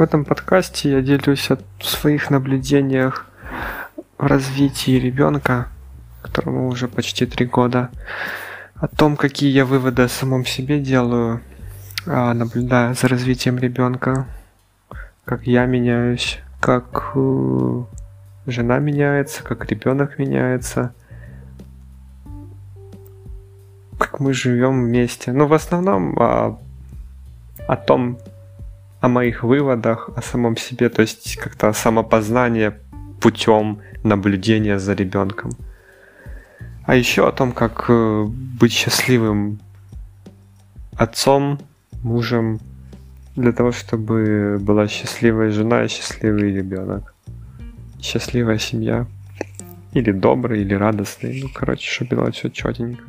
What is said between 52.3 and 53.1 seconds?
все четенько.